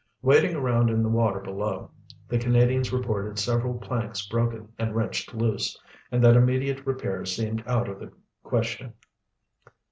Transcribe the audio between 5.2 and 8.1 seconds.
loose, and that immediate repairs seemed out of